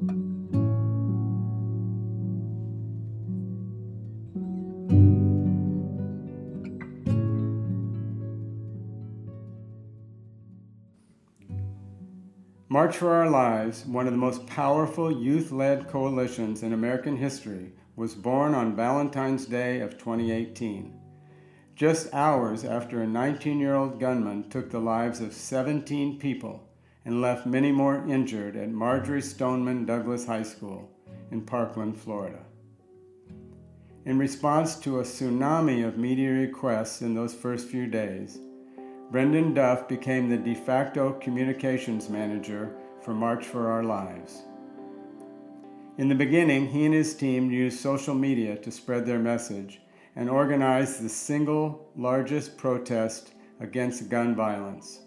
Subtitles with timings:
[0.00, 0.14] March
[12.96, 18.14] for Our Lives, one of the most powerful youth led coalitions in American history, was
[18.14, 20.96] born on Valentine's Day of 2018,
[21.74, 26.67] just hours after a 19 year old gunman took the lives of 17 people
[27.04, 30.90] and left many more injured at Marjory Stoneman Douglas High School
[31.30, 32.44] in Parkland, Florida.
[34.04, 38.38] In response to a tsunami of media requests in those first few days,
[39.10, 44.42] Brendan Duff became the de facto communications manager for March for Our Lives.
[45.98, 49.80] In the beginning, he and his team used social media to spread their message
[50.14, 55.00] and organized the single largest protest against gun violence.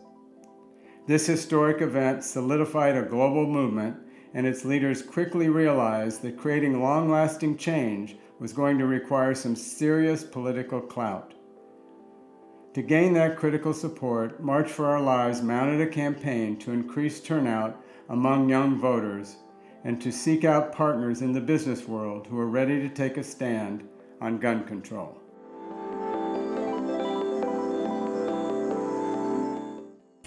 [1.08, 3.98] This historic event solidified a global movement,
[4.34, 9.56] and its leaders quickly realized that creating long lasting change was going to require some
[9.56, 11.34] serious political clout.
[12.74, 17.84] To gain that critical support, March for Our Lives mounted a campaign to increase turnout
[18.08, 19.36] among young voters
[19.84, 23.24] and to seek out partners in the business world who are ready to take a
[23.24, 23.88] stand
[24.22, 25.21] on gun control.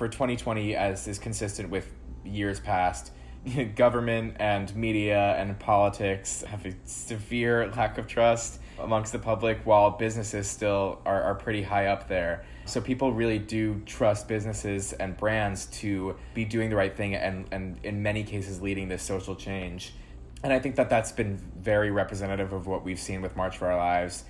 [0.05, 1.91] For 2020, as is consistent with
[2.27, 3.11] years past,
[3.75, 9.93] government and media and politics have a severe lack of trust amongst the public while
[9.93, 12.45] businesses still are, are pretty high up there.
[12.67, 17.47] So people really do trust businesses and brands to be doing the right thing and,
[17.51, 19.95] and in many cases leading this social change.
[20.43, 23.69] And I think that that's been very representative of what we've seen with March for
[23.69, 24.25] Our Lives.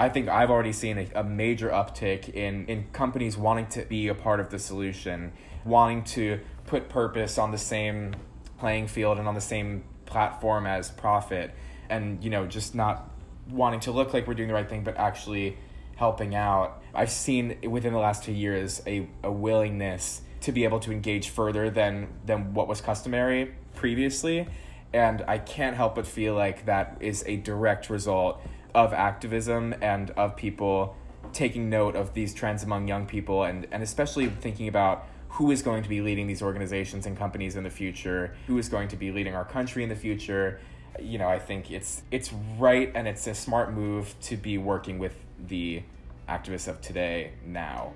[0.00, 4.08] I think I've already seen a, a major uptick in, in companies wanting to be
[4.08, 8.16] a part of the solution, wanting to put purpose on the same
[8.58, 11.54] playing field and on the same platform as profit.
[11.90, 13.10] And you know just not
[13.50, 15.58] wanting to look like we're doing the right thing but actually
[15.96, 16.82] helping out.
[16.94, 21.28] I've seen within the last two years a, a willingness to be able to engage
[21.28, 24.48] further than than what was customary previously.
[24.94, 28.40] And i can't help but feel like that is a direct result
[28.74, 30.96] of activism and of people
[31.32, 35.62] taking note of these trends among young people and, and especially thinking about who is
[35.62, 38.96] going to be leading these organizations and companies in the future, who is going to
[38.96, 40.60] be leading our country in the future.
[41.00, 44.98] You know, I think it's it's right and it's a smart move to be working
[44.98, 45.14] with
[45.46, 45.82] the
[46.28, 47.92] activists of today now.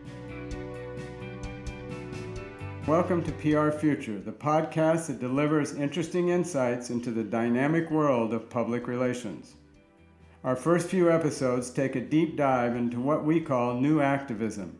[2.86, 8.50] Welcome to PR Future, the podcast that delivers interesting insights into the dynamic world of
[8.50, 9.54] public relations.
[10.44, 14.78] Our first few episodes take a deep dive into what we call new activism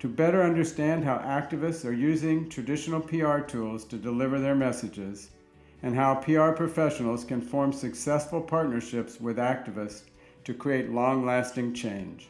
[0.00, 5.30] to better understand how activists are using traditional PR tools to deliver their messages,
[5.84, 10.02] and how PR professionals can form successful partnerships with activists
[10.42, 12.28] to create long lasting change.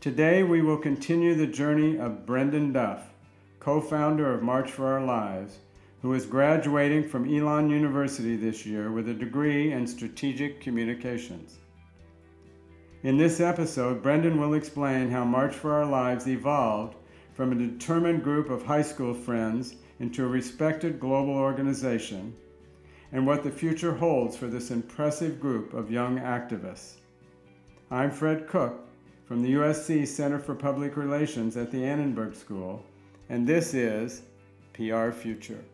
[0.00, 3.10] Today, we will continue the journey of Brendan Duff,
[3.60, 5.58] co founder of March for Our Lives,
[6.06, 11.58] who is graduating from Elon University this year with a degree in strategic communications.
[13.02, 16.94] In this episode, Brendan will explain how March for Our Lives evolved
[17.34, 22.36] from a determined group of high school friends into a respected global organization
[23.10, 26.98] and what the future holds for this impressive group of young activists.
[27.90, 28.86] I'm Fred Cook
[29.26, 32.84] from the USC Center for Public Relations at the Annenberg School,
[33.28, 34.22] and this is
[34.72, 35.64] PR Future.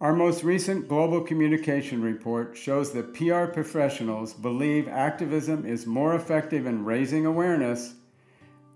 [0.00, 6.64] Our most recent global communication report shows that PR professionals believe activism is more effective
[6.64, 7.96] in raising awareness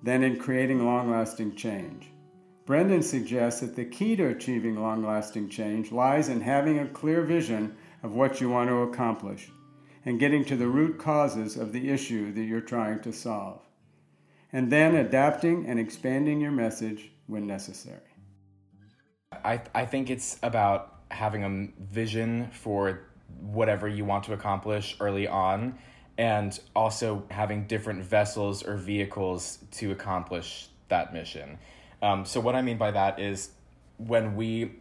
[0.03, 2.11] than in creating long lasting change.
[2.67, 7.23] Brendan suggests that the key to achieving long lasting change lies in having a clear
[7.23, 9.51] vision of what you want to accomplish
[10.05, 13.63] and getting to the root causes of the issue that you're trying to solve,
[14.53, 18.13] and then adapting and expanding your message when necessary.
[19.43, 23.01] I, I think it's about having a vision for
[23.41, 25.79] whatever you want to accomplish early on
[26.19, 31.59] and also having different vessels or vehicles to accomplish that mission.
[32.03, 33.51] Um, so, what I mean by that is
[33.97, 34.73] when we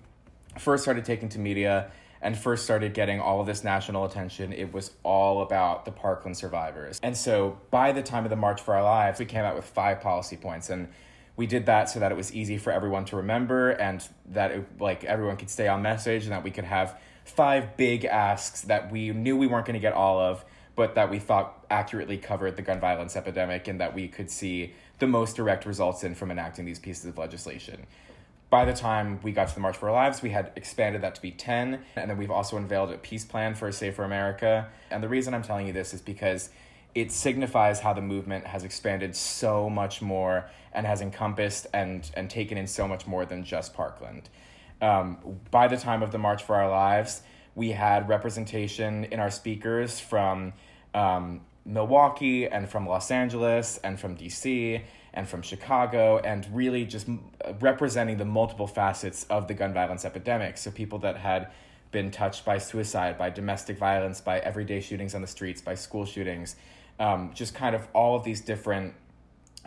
[0.59, 1.91] first started taking to media
[2.21, 6.37] and first started getting all of this national attention, it was all about the Parkland
[6.37, 6.99] survivors.
[7.01, 9.65] And so, by the time of the March for Our Lives, we came out with
[9.65, 10.69] five policy points.
[10.69, 10.89] And
[11.35, 14.65] we did that so that it was easy for everyone to remember and that it,
[14.79, 18.91] like everyone could stay on message and that we could have five big asks that
[18.91, 20.45] we knew we weren't going to get all of,
[20.75, 24.73] but that we thought accurately covered the gun violence epidemic and that we could see
[24.99, 27.85] the most direct results in from enacting these pieces of legislation.
[28.49, 31.15] By the time we got to the March for Our Lives, we had expanded that
[31.15, 34.67] to be 10, and then we've also unveiled a peace plan for a safer America.
[34.91, 36.51] And the reason I'm telling you this is because
[36.95, 42.29] it signifies how the movement has expanded so much more and has encompassed and, and
[42.29, 44.29] taken in so much more than just Parkland.
[44.81, 45.17] Um,
[45.49, 47.21] by the time of the March for Our Lives,
[47.55, 50.53] we had representation in our speakers from
[50.93, 54.81] um, Milwaukee and from Los Angeles and from DC
[55.13, 57.07] and from Chicago, and really just
[57.59, 60.57] representing the multiple facets of the gun violence epidemic.
[60.57, 61.51] So, people that had
[61.91, 66.05] been touched by suicide, by domestic violence, by everyday shootings on the streets, by school
[66.05, 66.55] shootings,
[66.99, 68.93] um, just kind of all of these different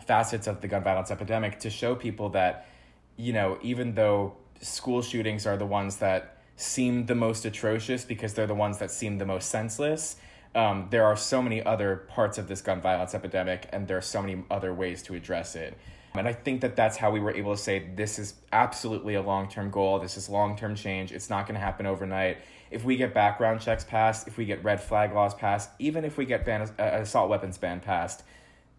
[0.05, 2.67] facets of the gun violence epidemic to show people that,
[3.15, 8.33] you know, even though school shootings are the ones that seem the most atrocious because
[8.33, 10.15] they're the ones that seem the most senseless
[10.57, 14.01] um, there are so many other parts of this gun violence epidemic, and there are
[14.01, 15.77] so many other ways to address it.
[16.15, 19.21] And I think that that's how we were able to say this is absolutely a
[19.21, 19.99] long term goal.
[19.99, 21.11] This is long term change.
[21.11, 22.39] It's not going to happen overnight.
[22.71, 26.17] If we get background checks passed, if we get red flag laws passed, even if
[26.17, 28.23] we get ban- uh, assault weapons ban passed,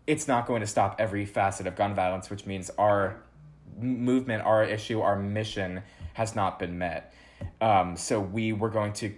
[0.06, 3.22] it's not going to stop every facet of gun violence, which means our
[3.78, 5.82] movement, our issue, our mission
[6.14, 7.12] has not been met.
[7.60, 9.14] Um, so we were going to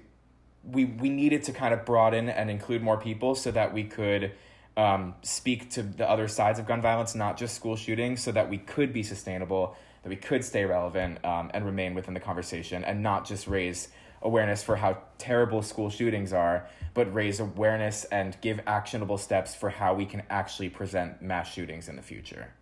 [0.62, 4.32] we we needed to kind of broaden and include more people so that we could
[4.76, 8.48] um, speak to the other sides of gun violence, not just school shootings, so that
[8.48, 12.84] we could be sustainable, that we could stay relevant um, and remain within the conversation,
[12.84, 13.88] and not just raise
[14.22, 19.70] awareness for how terrible school shootings are, but raise awareness and give actionable steps for
[19.70, 22.52] how we can actually present mass shootings in the future.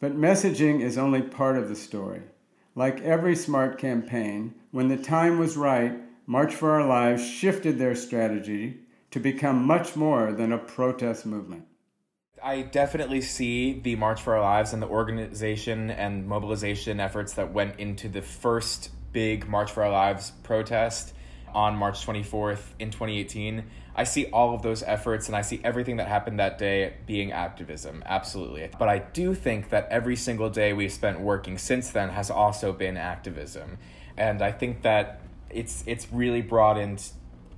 [0.00, 2.22] But messaging is only part of the story.
[2.74, 5.92] Like every smart campaign, when the time was right,
[6.26, 8.80] March for Our Lives shifted their strategy
[9.10, 11.64] to become much more than a protest movement.
[12.42, 17.52] I definitely see the March for Our Lives and the organization and mobilization efforts that
[17.52, 21.14] went into the first big March for Our Lives protest
[21.54, 23.64] on March 24th in 2018.
[23.94, 27.32] I see all of those efforts and I see everything that happened that day being
[27.32, 28.68] activism, absolutely.
[28.78, 32.72] But I do think that every single day we've spent working since then has also
[32.72, 33.78] been activism.
[34.16, 35.20] And I think that
[35.50, 37.02] it's it's really broadened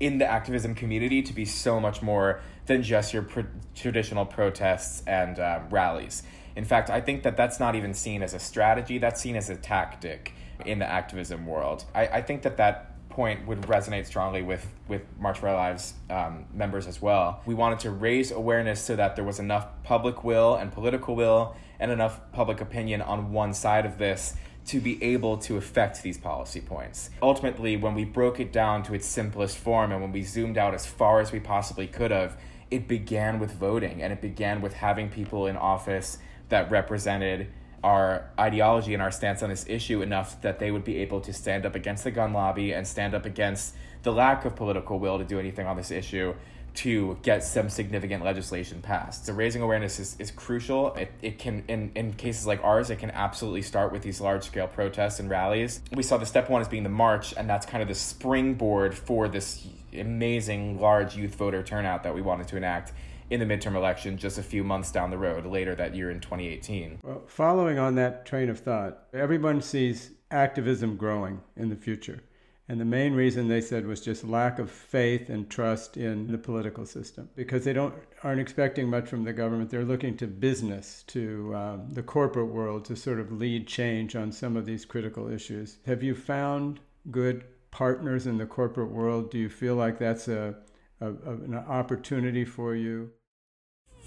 [0.01, 3.27] in the activism community to be so much more than just your
[3.75, 6.23] traditional protests and uh, rallies.
[6.57, 9.49] In fact, I think that that's not even seen as a strategy, that's seen as
[9.49, 10.35] a tactic
[10.67, 11.85] in the activism world.
[11.95, 15.95] I, I think that that point would resonate strongly with, with March for Our Lives
[16.11, 17.43] um, members as well.
[17.45, 21.55] We wanted to raise awareness so that there was enough public will and political will
[21.79, 24.35] and enough public opinion on one side of this
[24.67, 27.11] to be able to affect these policy points.
[27.21, 30.73] Ultimately, when we broke it down to its simplest form and when we zoomed out
[30.73, 32.39] as far as we possibly could have,
[32.71, 36.19] it began with voting and it began with having people in office
[36.49, 37.49] that represented
[37.83, 41.33] our ideology and our stance on this issue enough that they would be able to
[41.33, 45.19] stand up against the gun lobby and stand up against the lack of political will
[45.19, 46.35] to do anything on this issue
[46.75, 49.27] to get some significant legislation passed.
[49.27, 50.95] So raising awareness is, is crucial.
[50.95, 54.45] It, it can, in, in cases like ours, it can absolutely start with these large
[54.45, 55.83] scale protests and rallies.
[55.93, 58.97] We saw the step one as being the march, and that's kind of the springboard
[58.97, 62.93] for this amazing large youth voter turnout that we wanted to enact
[63.33, 66.21] in the midterm election just a few months down the road later that year in
[66.21, 67.01] 2018.
[67.03, 72.21] Well, following on that train of thought, everyone sees activism growing in the future.
[72.69, 76.39] And the main reason they said was just lack of faith and trust in the
[76.39, 79.71] political system because they don't aren't expecting much from the government.
[79.71, 84.31] They're looking to business, to um, the corporate world to sort of lead change on
[84.31, 85.79] some of these critical issues.
[85.87, 89.31] Have you found good partners in the corporate world?
[89.31, 90.55] Do you feel like that's a,
[91.01, 93.11] a, a an opportunity for you?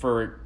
[0.06, 0.40] For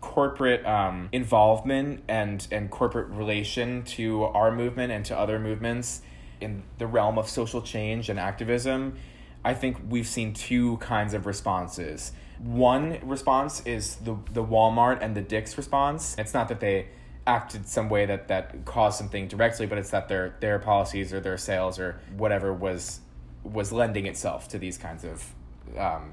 [0.00, 6.02] corporate um, involvement and and corporate relation to our movement and to other movements
[6.40, 8.96] in the realm of social change and activism,
[9.44, 12.12] I think we've seen two kinds of responses.
[12.38, 16.14] One response is the the Walmart and the Dick's response.
[16.16, 16.86] It's not that they
[17.26, 21.18] acted some way that that caused something directly, but it's that their their policies or
[21.18, 23.00] their sales or whatever was
[23.42, 25.34] was lending itself to these kinds of
[25.76, 26.12] um,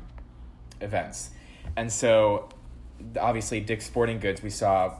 [0.81, 1.29] events.
[1.75, 2.49] And so,
[3.19, 4.93] obviously, Dick's Sporting Goods, we saw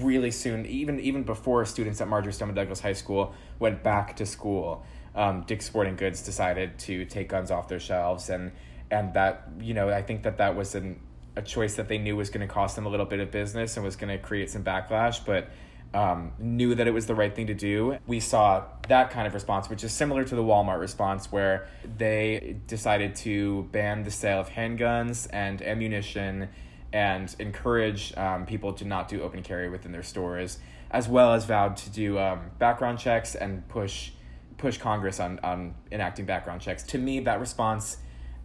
[0.00, 4.26] really soon, even even before students at Marjory Stoneman Douglas High School went back to
[4.26, 8.52] school, um, Dick's Sporting Goods decided to take guns off their shelves, and
[8.90, 11.00] and that you know I think that that was an,
[11.36, 13.76] a choice that they knew was going to cost them a little bit of business
[13.76, 15.50] and was going to create some backlash, but
[15.94, 17.96] um, knew that it was the right thing to do.
[18.06, 22.56] We saw that kind of response, which is similar to the Walmart response, where they
[22.66, 26.48] decided to ban the sale of handguns and ammunition
[26.92, 30.58] and encourage um, people to not do open carry within their stores,
[30.90, 34.10] as well as vowed to do um, background checks and push
[34.56, 36.82] push Congress on, on enacting background checks.
[36.84, 37.98] To me, that response,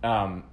[0.04, 0.44] um,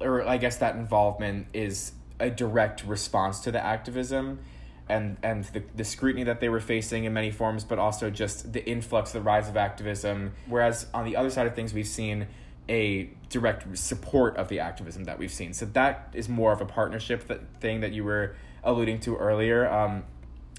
[0.00, 4.40] or I guess that involvement, is a direct response to the activism
[4.88, 8.52] and and the, the scrutiny that they were facing in many forms, but also just
[8.52, 10.32] the influx, the rise of activism.
[10.46, 12.26] Whereas on the other side of things, we've seen
[12.68, 15.52] a direct support of the activism that we've seen.
[15.52, 19.68] So that is more of a partnership that thing that you were alluding to earlier,
[19.70, 20.04] um,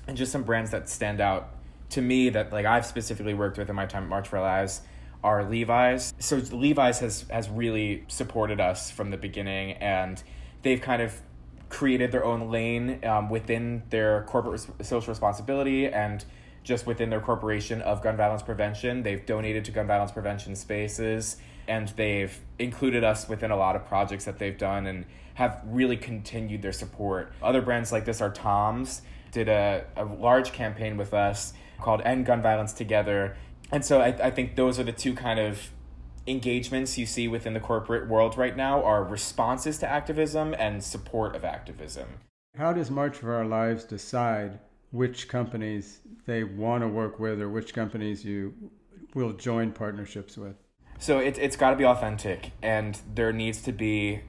[0.07, 1.49] and just some brands that stand out
[1.89, 4.81] to me that like I've specifically worked with in my time at March for Lives
[5.23, 6.13] are Levi's.
[6.19, 10.21] So Levi's has has really supported us from the beginning, and
[10.63, 11.21] they've kind of
[11.69, 16.23] created their own lane um, within their corporate res- social responsibility and
[16.67, 19.01] just within their corporation of gun violence prevention.
[19.01, 23.85] They've donated to gun violence prevention spaces and they've included us within a lot of
[23.85, 25.05] projects that they've done and
[25.35, 27.31] have really continued their support.
[27.41, 32.25] Other brands like this are Tom's, did a, a large campaign with us called End
[32.25, 33.37] Gun Violence Together.
[33.71, 35.71] And so I, I think those are the two kind of
[36.25, 41.33] engagements you see within the corporate world right now are responses to activism and support
[41.33, 42.07] of activism.
[42.57, 44.59] How does March for Our Lives decide
[44.91, 48.53] which companies they want to work with or which companies you
[49.13, 50.55] will join partnerships with?
[50.99, 54.21] So it, it's got to be authentic, and there needs to be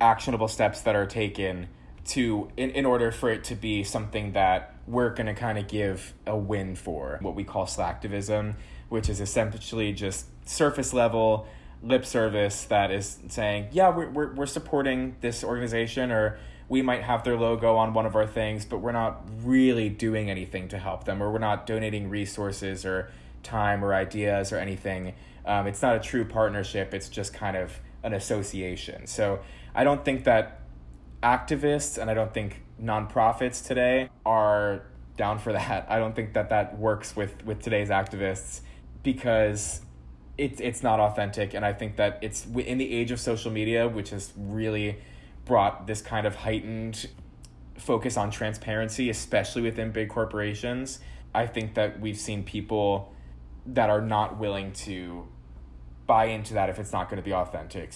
[0.00, 1.68] actionable steps that are taken
[2.04, 5.66] to in, in order for it to be something that we're going to kind of
[5.66, 8.54] give a win for what we call slacktivism
[8.88, 11.46] which is essentially just surface level
[11.82, 17.02] lip service that is saying, yeah, we're, we're, we're supporting this organization or we might
[17.02, 20.78] have their logo on one of our things, but we're not really doing anything to
[20.78, 23.10] help them or we're not donating resources or
[23.42, 25.14] time or ideas or anything.
[25.44, 29.06] Um, it's not a true partnership, it's just kind of an association.
[29.06, 29.40] So
[29.74, 30.62] I don't think that
[31.22, 34.82] activists and I don't think nonprofits today are
[35.16, 35.86] down for that.
[35.88, 38.60] I don't think that that works with, with today's activists
[39.04, 39.82] because
[40.38, 43.88] it's it's not authentic and i think that it's in the age of social media
[43.88, 44.98] which is really
[45.46, 47.08] brought this kind of heightened
[47.78, 51.00] focus on transparency especially within big corporations
[51.34, 53.14] i think that we've seen people
[53.64, 55.26] that are not willing to
[56.06, 57.92] buy into that if it's not going to be authentic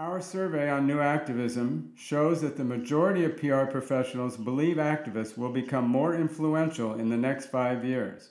[0.00, 5.52] our survey on new activism shows that the majority of PR professionals believe activists will
[5.52, 8.30] become more influential in the next five years.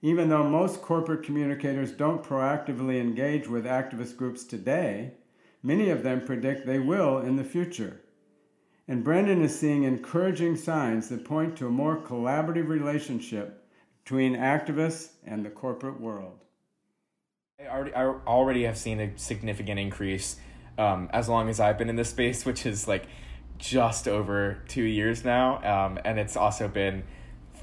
[0.00, 5.14] Even though most corporate communicators don't proactively engage with activist groups today,
[5.62, 8.00] many of them predict they will in the future.
[8.88, 13.64] And Brendan is seeing encouraging signs that point to a more collaborative relationship
[14.02, 16.40] between activists and the corporate world.
[17.60, 20.36] I already, I already have seen a significant increase
[20.78, 23.06] um, as long as I've been in this space, which is like
[23.58, 25.62] just over two years now.
[25.62, 27.04] Um, and it's also been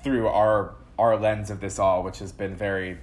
[0.03, 2.97] through our our lens of this all, which has been very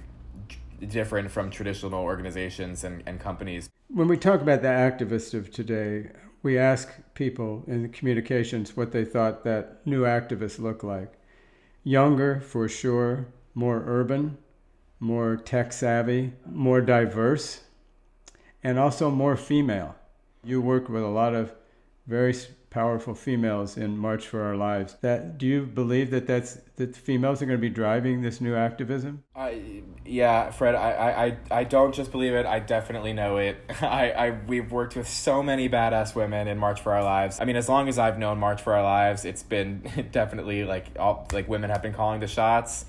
[0.79, 3.69] different from traditional organizations and, and companies.
[3.87, 6.11] When we talk about the activists of today,
[6.43, 11.13] we ask people in communications what they thought that new activists look like.
[11.83, 14.37] Younger, for sure, more urban,
[14.99, 17.61] more tech savvy, more diverse,
[18.63, 19.95] and also more female.
[20.43, 21.53] You work with a lot of
[22.07, 22.35] very
[22.75, 24.97] powerful females in March for Our Lives.
[24.99, 28.53] That do you believe that that's that females are going to be driving this new
[28.53, 29.23] activism?
[29.33, 30.75] I yeah, Fred.
[30.75, 32.45] I, I I don't just believe it.
[32.45, 33.55] I definitely know it.
[33.81, 37.39] I, I we've worked with so many badass women in March for Our Lives.
[37.39, 40.87] I mean, as long as I've known March for Our Lives, it's been definitely like
[40.99, 42.83] all like women have been calling the shots,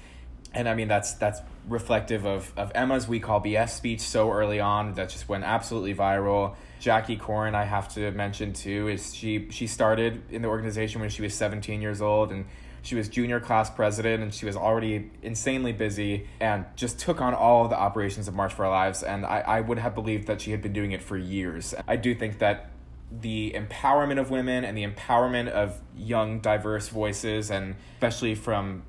[0.52, 4.58] and I mean that's that's reflective of of Emma's we call BS speech so early
[4.58, 9.48] on that just went absolutely viral Jackie Corin, I have to mention too, is she
[9.50, 12.46] she started in the organization when she was 17 years old and
[12.86, 17.34] she was junior class president and she was already insanely busy and just took on
[17.34, 19.02] all of the operations of March for Our Lives.
[19.02, 21.74] And I, I would have believed that she had been doing it for years.
[21.88, 22.70] I do think that
[23.10, 28.84] the empowerment of women and the empowerment of young, diverse voices, and especially from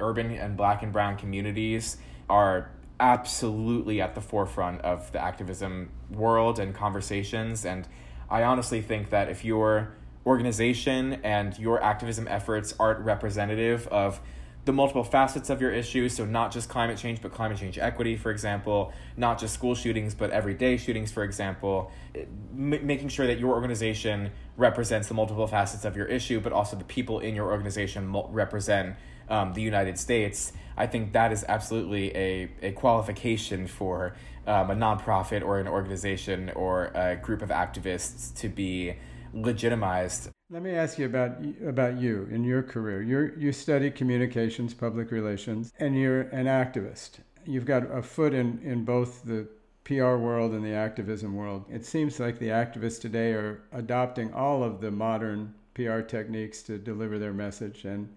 [0.00, 2.70] urban and black and brown communities, are
[3.00, 7.64] absolutely at the forefront of the activism world and conversations.
[7.64, 7.86] And
[8.30, 9.94] I honestly think that if your
[10.24, 14.20] organization and your activism efforts aren't representative of
[14.64, 18.16] the multiple facets of your issues, so not just climate change, but climate change equity,
[18.16, 23.40] for example, not just school shootings, but everyday shootings, for example, m- making sure that
[23.40, 27.50] your organization represents the multiple facets of your issue, but also the people in your
[27.50, 28.96] organization represent
[29.28, 34.14] um, the United States, I think that is absolutely a, a qualification for
[34.46, 38.94] um, a nonprofit or an organization or a group of activists to be
[39.32, 40.30] legitimized.
[40.50, 43.02] Let me ask you about about you in your career.
[43.02, 47.20] You you study communications, public relations, and you're an activist.
[47.46, 49.48] You've got a foot in, in both the
[49.84, 51.64] PR world and the activism world.
[51.70, 56.78] It seems like the activists today are adopting all of the modern PR techniques to
[56.78, 58.08] deliver their message, and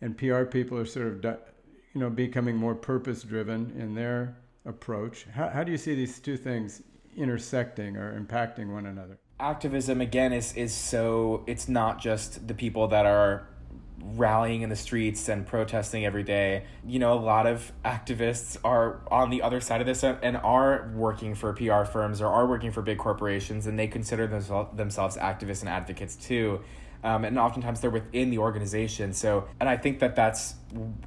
[0.00, 1.38] and PR people are sort of
[1.94, 5.26] you know becoming more purpose driven in their approach.
[5.34, 6.82] How, how do you see these two things
[7.16, 9.18] intersecting or impacting one another?
[9.38, 13.48] Activism again is is so it's not just the people that are
[14.02, 16.64] rallying in the streets and protesting every day.
[16.86, 20.90] You know, a lot of activists are on the other side of this and are
[20.94, 25.60] working for PR firms or are working for big corporations, and they consider themselves activists
[25.60, 26.60] and advocates too.
[27.02, 29.12] Um, and oftentimes they're within the organization.
[29.12, 30.54] So, and I think that that's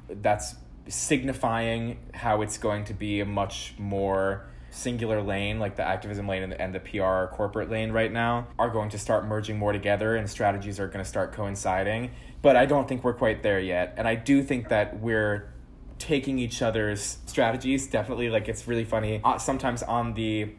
[0.08, 0.56] that's
[0.88, 6.42] signifying how it's going to be a much more singular lane, like the activism lane
[6.42, 9.72] and the, and the PR corporate lane right now, are going to start merging more
[9.72, 12.10] together and strategies are going to start coinciding.
[12.44, 13.94] But I don't think we're quite there yet.
[13.96, 15.50] And I do think that we're
[15.98, 17.86] taking each other's strategies.
[17.86, 19.22] Definitely like it's really funny.
[19.24, 20.52] Uh, sometimes on the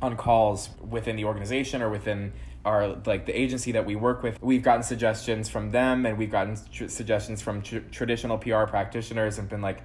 [0.00, 2.32] on calls within the organization or within
[2.64, 6.30] our like the agency that we work with we've gotten suggestions from them and we've
[6.30, 9.82] gotten tr- suggestions from tr- traditional pr practitioners and been like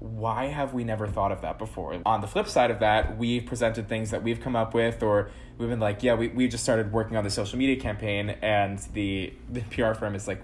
[0.00, 1.98] why have we never thought of that before?
[2.04, 5.30] On the flip side of that we've presented things that we've come up with or
[5.56, 8.80] we've been like yeah we, we just started working on the social media campaign and
[8.92, 10.42] the, the pr firm is like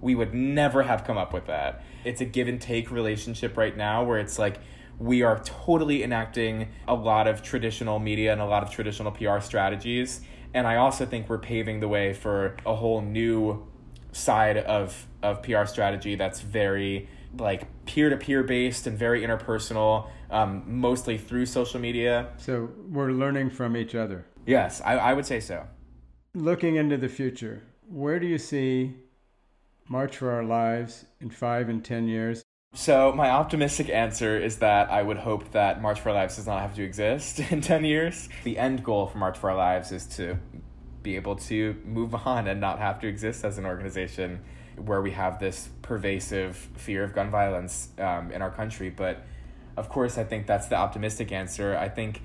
[0.00, 3.76] we would never have come up with that it's a give and take relationship right
[3.76, 4.60] now where it's like
[4.98, 9.40] we are totally enacting a lot of traditional media and a lot of traditional PR
[9.40, 10.20] strategies
[10.54, 13.66] and I also think we're paving the way for a whole new
[14.12, 20.08] side of of PR strategy that's very like peer to peer based and very interpersonal,
[20.30, 22.28] um, mostly through social media.
[22.38, 24.26] So we're learning from each other.
[24.46, 25.66] Yes, I, I would say so.
[26.34, 28.94] Looking into the future, where do you see
[29.88, 32.44] March for Our Lives in five and ten years?
[32.74, 36.46] So my optimistic answer is that I would hope that March for Our Lives does
[36.46, 38.28] not have to exist in 10 years.
[38.44, 40.38] The end goal for March for Our Lives is to
[41.02, 44.40] be able to move on and not have to exist as an organization
[44.76, 48.90] where we have this pervasive fear of gun violence um, in our country.
[48.90, 49.24] But
[49.76, 51.76] of course, I think that's the optimistic answer.
[51.76, 52.22] I think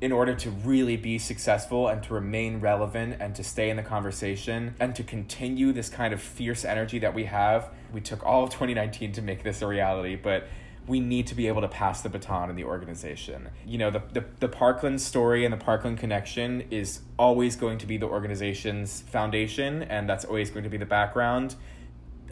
[0.00, 3.82] in order to really be successful and to remain relevant and to stay in the
[3.82, 8.44] conversation and to continue this kind of fierce energy that we have, we took all
[8.44, 10.46] of 2019 to make this a reality, but
[10.86, 13.50] we need to be able to pass the baton in the organization.
[13.66, 17.86] You know, the, the, the Parkland story and the Parkland connection is always going to
[17.86, 21.56] be the organization's foundation, and that's always going to be the background.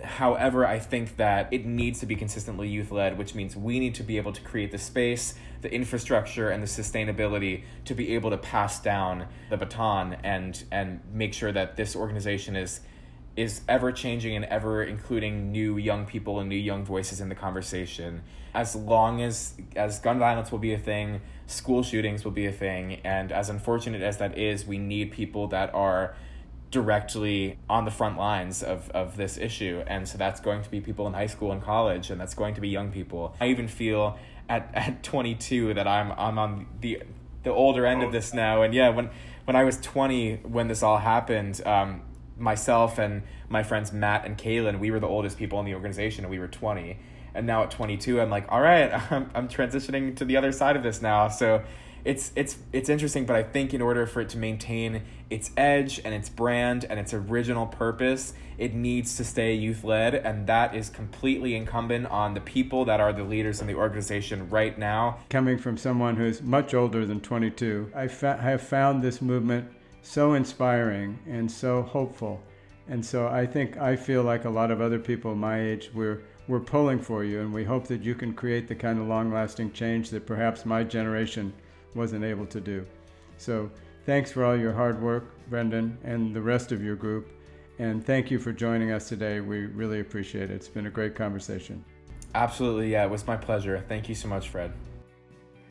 [0.03, 3.95] However, I think that it needs to be consistently youth led, which means we need
[3.95, 8.31] to be able to create the space, the infrastructure, and the sustainability to be able
[8.31, 12.81] to pass down the baton and and make sure that this organization is
[13.37, 17.35] is ever changing and ever including new young people and new young voices in the
[17.35, 18.23] conversation.
[18.55, 22.53] As long as as gun violence will be a thing, school shootings will be a
[22.53, 26.15] thing, and as unfortunate as that is, we need people that are
[26.71, 29.83] directly on the front lines of, of this issue.
[29.87, 32.55] And so that's going to be people in high school and college, and that's going
[32.55, 33.35] to be young people.
[33.41, 37.03] I even feel at, at 22 that I'm, I'm on the,
[37.43, 38.63] the older end of this now.
[38.63, 39.11] And yeah, when,
[39.45, 42.03] when I was 20, when this all happened, um,
[42.39, 46.25] myself and my friends Matt and Kaylin, we were the oldest people in the organization,
[46.25, 46.99] and we were 20.
[47.35, 50.77] And now at 22, I'm like, all right, I'm, I'm transitioning to the other side
[50.77, 51.29] of this now.
[51.29, 51.63] So
[52.07, 56.01] it's it's it's interesting, but I think in order for it to maintain its edge
[56.05, 60.77] and its brand and its original purpose, it needs to stay youth led, and that
[60.77, 65.19] is completely incumbent on the people that are the leaders in the organization right now.
[65.31, 69.69] Coming from someone who's much older than 22, I, fa- I have found this movement
[70.03, 72.41] so inspiring and so hopeful.
[72.89, 76.23] And so I think I feel like a lot of other people my age, we're,
[76.47, 79.33] we're pulling for you, and we hope that you can create the kind of long
[79.33, 81.53] lasting change that perhaps my generation
[81.95, 82.87] wasn't able to do.
[83.39, 83.71] So
[84.05, 87.29] thanks for all your hard work, Brendan, and the rest of your group.
[87.79, 89.41] And thank you for joining us today.
[89.41, 90.55] We really appreciate it.
[90.55, 91.85] It's been a great conversation.
[92.35, 93.85] Absolutely, yeah, it was my pleasure.
[93.89, 94.73] Thank you so much, Fred.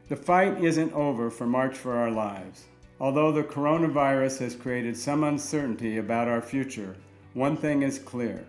[0.07, 2.65] The fight isn't over for March for Our Lives.
[2.99, 6.95] Although the coronavirus has created some uncertainty about our future,
[7.33, 8.45] one thing is clear.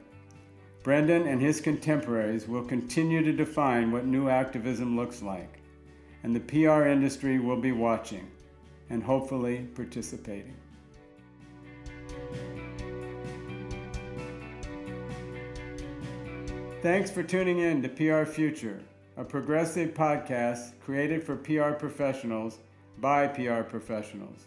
[0.82, 5.60] Brendan and his contemporaries will continue to define what new activism looks like
[6.26, 8.28] and the PR industry will be watching
[8.90, 10.56] and hopefully participating.
[16.82, 18.80] Thanks for tuning in to PR Future,
[19.16, 22.58] a progressive podcast created for PR professionals
[22.98, 24.46] by PR professionals.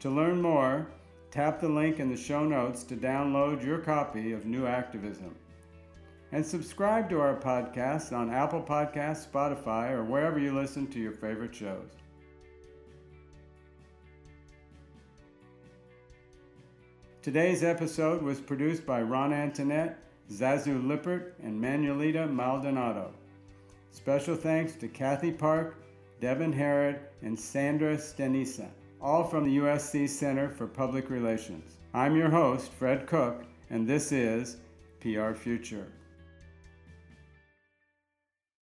[0.00, 0.86] To learn more,
[1.30, 5.34] tap the link in the show notes to download your copy of New Activism.
[6.32, 11.12] And subscribe to our podcast on Apple Podcasts, Spotify, or wherever you listen to your
[11.12, 11.90] favorite shows.
[17.22, 19.98] Today's episode was produced by Ron Antoinette,
[20.30, 23.12] Zazu Lippert, and Manuelita Maldonado.
[23.90, 25.76] Special thanks to Kathy Park,
[26.20, 28.68] Devin Herod, and Sandra Stenisa,
[29.00, 31.76] all from the USC Center for Public Relations.
[31.94, 34.58] I'm your host, Fred Cook, and this is
[35.00, 35.86] PR Future.